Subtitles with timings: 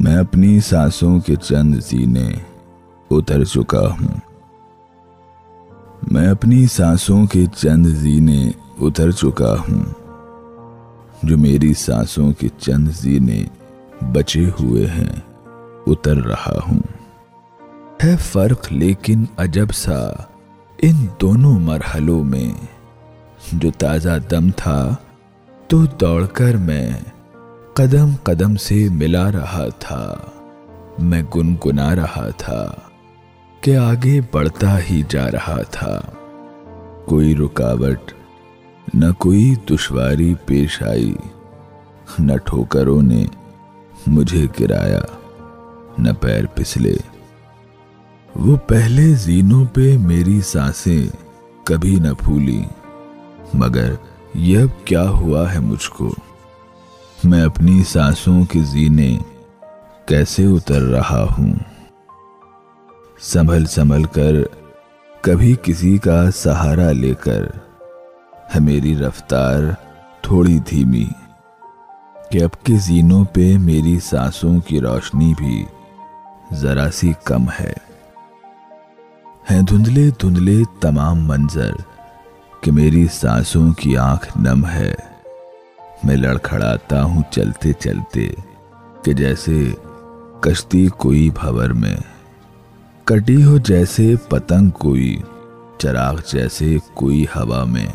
[0.00, 2.30] میں اپنی سانسوں کے چند زینے
[3.10, 4.20] اتر چکا ہوں۔
[6.10, 8.50] میں اپنی سانسوں کے چند زینے
[8.80, 9.84] اتر چکا ہوں۔
[11.22, 13.44] جو میری سانسوں کے چند زینے
[14.12, 15.20] بچے ہوئے ہیں،
[15.86, 16.80] اتر رہا ہوں۔
[18.04, 20.10] ہے فرق لیکن عجب سا
[20.82, 22.66] ان دونوں مرحلوں میں،
[23.52, 24.96] جو تازہ دم تھا
[25.68, 26.90] تو دوڑ کر میں
[27.80, 30.16] قدم قدم سے ملا رہا تھا۔
[30.98, 32.74] میں گنگنا رہا تھا
[33.60, 36.00] کہ آگے بڑھتا ہی جا رہا تھا۔
[37.06, 38.12] کوئی رکاوٹ،
[38.94, 41.14] نہ کوئی دشواری پیش آئی۔
[42.18, 43.24] نہ ٹھوکروں نے
[44.06, 45.00] مجھے گرایا،
[45.98, 46.96] نہ پیر پسلے
[48.36, 51.06] وہ پہلے زینوں پہ میری سانسیں
[51.64, 52.62] کبھی نہ پھولی
[53.54, 53.92] مگر
[54.34, 56.14] یہ اب کیا ہوا ہے مجھ کو؟
[57.24, 59.18] میں اپنی سانسوں کے زینے
[60.06, 61.52] کیسے اتر رہا ہوں؟
[63.20, 64.32] سنبھل سنبھل کر
[65.20, 67.42] کبھی کسی کا سہارا لے کر
[68.54, 69.58] ہے میری رفتار
[70.22, 71.06] تھوڑی دھیمی
[72.30, 75.64] کہ اب کے زینوں پہ میری سانسوں کی روشنی بھی
[76.52, 77.72] ذرا سی کم ہے۔
[79.50, 81.72] ہیں دھندلے دھندلے تمام منظر
[82.60, 84.94] کہ میری سانسوں کی آنکھ نم ہے۔
[86.04, 88.30] میں لڑکھڑاتا ہوں چلتے چلتے
[89.04, 89.72] کہ جیسے
[90.40, 91.96] کشتی کوئی بھور میں۔
[93.04, 95.16] کٹی ہو جیسے پتنگ کوئی،
[95.78, 97.86] چراغ جیسے کوئی ہوا میں۔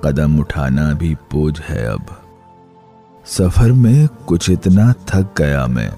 [0.00, 2.00] قدم اٹھانا بھی بوجھ ہے اب۔
[3.26, 5.90] سفر میں کچھ اتنا تھک گیا میں۔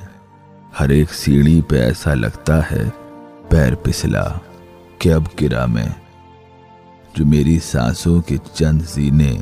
[0.81, 2.89] ہر ایک سیڑھی پہ ایسا لگتا ہے
[3.49, 4.25] پیر پسلا
[4.99, 5.89] کہ اب گرا میں۔
[7.15, 9.41] جو میری سانسوں کے چند زینے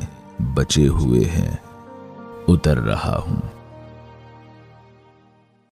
[0.53, 1.55] بچے ہوئے ہیں۔
[2.47, 3.62] اتر رہا ہوں۔